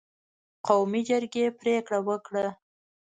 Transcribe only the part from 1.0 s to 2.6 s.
جرګې پرېکړه وکړه